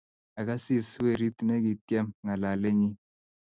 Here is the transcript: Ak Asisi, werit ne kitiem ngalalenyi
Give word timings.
Ak 0.39 0.47
Asisi, 0.55 0.95
werit 1.05 1.37
ne 1.43 1.55
kitiem 1.63 2.07
ngalalenyi 2.23 2.89